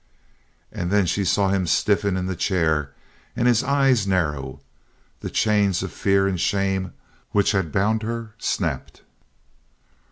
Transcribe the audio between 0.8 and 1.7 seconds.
then she saw him